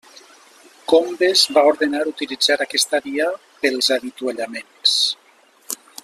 Combes 0.93 1.43
va 1.57 1.63
ordenar 1.73 2.01
utilitzar 2.13 2.57
aquesta 2.65 3.03
via 3.09 3.29
pels 3.65 3.91
avituallaments. 3.99 4.99